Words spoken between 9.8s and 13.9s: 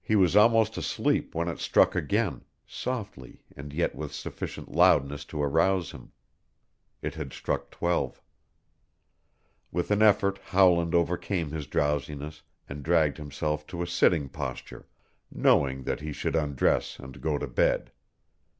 an effort Howland overcame his drowsiness and dragged himself to a